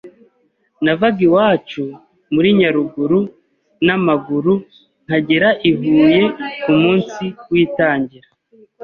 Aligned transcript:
navaga 0.83 1.19
iwacu 1.27 1.83
muri 2.33 2.49
Nyaruguru 2.59 3.19
n’amaguru 3.85 4.53
nkagera 5.05 5.49
i 5.69 5.71
Huye 5.77 6.21
ku 6.61 6.71
munsi 6.81 7.23
w’itangira 7.51 8.27